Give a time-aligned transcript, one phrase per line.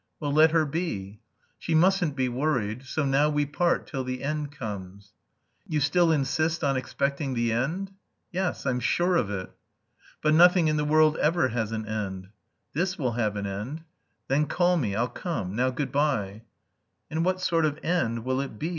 [0.19, 1.21] "Well, let her be."
[1.59, 2.85] "She mustn't be worried.
[2.87, 5.13] So now we part till the end comes."
[5.67, 7.91] "You still insist on expecting the end?"
[8.31, 9.51] "Yes, I'm sure of it."
[10.23, 12.29] "But nothing in the world ever has an end."
[12.73, 13.83] "This will have an end.
[14.27, 14.95] Then call me.
[14.95, 15.55] I'll come.
[15.55, 16.41] Now, good bye."
[17.11, 18.69] "And what sort of end will it be?"